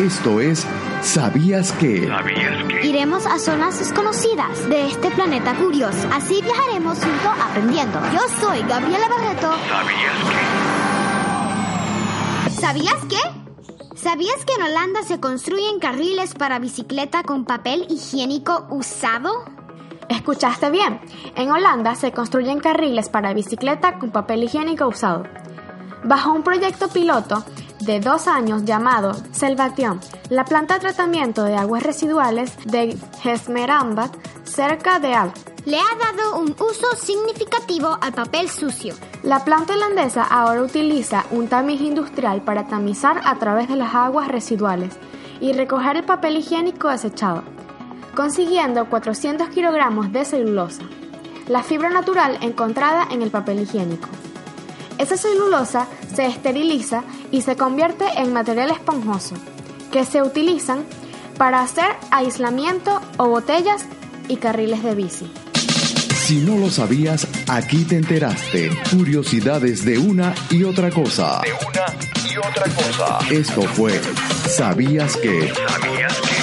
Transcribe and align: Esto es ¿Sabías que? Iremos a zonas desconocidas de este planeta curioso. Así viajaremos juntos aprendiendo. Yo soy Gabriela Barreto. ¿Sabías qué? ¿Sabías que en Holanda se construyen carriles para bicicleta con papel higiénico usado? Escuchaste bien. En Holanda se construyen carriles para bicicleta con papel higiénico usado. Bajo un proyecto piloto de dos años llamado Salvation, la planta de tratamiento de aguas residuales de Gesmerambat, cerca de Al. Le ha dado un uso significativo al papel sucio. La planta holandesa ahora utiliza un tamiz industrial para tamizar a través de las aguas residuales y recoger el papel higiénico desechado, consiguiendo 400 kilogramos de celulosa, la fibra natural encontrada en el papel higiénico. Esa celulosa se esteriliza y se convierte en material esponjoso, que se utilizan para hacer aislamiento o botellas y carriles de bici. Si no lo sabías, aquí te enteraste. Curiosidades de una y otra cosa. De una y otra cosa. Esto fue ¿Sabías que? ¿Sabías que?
Esto 0.00 0.40
es 0.40 0.66
¿Sabías 1.02 1.72
que? 1.72 2.10
Iremos 2.82 3.26
a 3.26 3.38
zonas 3.38 3.78
desconocidas 3.80 4.66
de 4.70 4.86
este 4.86 5.10
planeta 5.10 5.54
curioso. 5.54 6.08
Así 6.10 6.40
viajaremos 6.40 6.98
juntos 6.98 7.32
aprendiendo. 7.38 8.00
Yo 8.10 8.20
soy 8.40 8.62
Gabriela 8.62 9.08
Barreto. 9.10 9.52
¿Sabías 12.50 12.96
qué? 13.10 13.18
¿Sabías 13.94 14.42
que 14.46 14.54
en 14.54 14.62
Holanda 14.62 15.02
se 15.02 15.20
construyen 15.20 15.78
carriles 15.78 16.32
para 16.32 16.58
bicicleta 16.58 17.22
con 17.22 17.44
papel 17.44 17.86
higiénico 17.90 18.68
usado? 18.70 19.44
Escuchaste 20.08 20.70
bien. 20.70 20.98
En 21.34 21.50
Holanda 21.50 21.94
se 21.94 22.12
construyen 22.12 22.60
carriles 22.60 23.10
para 23.10 23.34
bicicleta 23.34 23.98
con 23.98 24.10
papel 24.12 24.44
higiénico 24.44 24.88
usado. 24.88 25.24
Bajo 26.04 26.32
un 26.32 26.42
proyecto 26.42 26.88
piloto 26.88 27.44
de 27.90 27.98
dos 27.98 28.28
años 28.28 28.64
llamado 28.64 29.16
Salvation, 29.32 29.98
la 30.28 30.44
planta 30.44 30.74
de 30.74 30.80
tratamiento 30.80 31.42
de 31.42 31.56
aguas 31.56 31.82
residuales 31.82 32.52
de 32.64 32.96
Gesmerambat, 33.20 34.14
cerca 34.44 35.00
de 35.00 35.12
Al. 35.12 35.32
Le 35.64 35.76
ha 35.76 35.96
dado 35.98 36.38
un 36.38 36.52
uso 36.52 36.94
significativo 36.96 37.98
al 38.00 38.12
papel 38.12 38.48
sucio. 38.48 38.94
La 39.24 39.44
planta 39.44 39.74
holandesa 39.74 40.22
ahora 40.22 40.62
utiliza 40.62 41.24
un 41.32 41.48
tamiz 41.48 41.80
industrial 41.80 42.42
para 42.42 42.68
tamizar 42.68 43.22
a 43.24 43.34
través 43.40 43.68
de 43.68 43.74
las 43.74 43.92
aguas 43.92 44.28
residuales 44.28 44.96
y 45.40 45.52
recoger 45.52 45.96
el 45.96 46.04
papel 46.04 46.36
higiénico 46.36 46.90
desechado, 46.90 47.42
consiguiendo 48.14 48.88
400 48.88 49.48
kilogramos 49.48 50.12
de 50.12 50.24
celulosa, 50.24 50.82
la 51.48 51.64
fibra 51.64 51.90
natural 51.90 52.38
encontrada 52.40 53.08
en 53.10 53.22
el 53.22 53.32
papel 53.32 53.58
higiénico. 53.58 54.08
Esa 55.00 55.16
celulosa 55.16 55.86
se 56.14 56.26
esteriliza 56.26 57.04
y 57.30 57.40
se 57.40 57.56
convierte 57.56 58.04
en 58.18 58.34
material 58.34 58.70
esponjoso, 58.70 59.34
que 59.90 60.04
se 60.04 60.22
utilizan 60.22 60.84
para 61.38 61.62
hacer 61.62 61.86
aislamiento 62.10 63.00
o 63.16 63.28
botellas 63.28 63.86
y 64.28 64.36
carriles 64.36 64.82
de 64.82 64.94
bici. 64.94 65.32
Si 66.12 66.36
no 66.36 66.58
lo 66.58 66.70
sabías, 66.70 67.26
aquí 67.48 67.84
te 67.84 67.96
enteraste. 67.96 68.70
Curiosidades 68.90 69.86
de 69.86 69.98
una 69.98 70.34
y 70.50 70.64
otra 70.64 70.90
cosa. 70.90 71.40
De 71.44 71.52
una 71.54 71.86
y 72.30 72.36
otra 72.36 72.64
cosa. 72.66 73.18
Esto 73.30 73.62
fue 73.62 73.98
¿Sabías 74.48 75.16
que? 75.16 75.50
¿Sabías 75.54 76.20
que? 76.20 76.39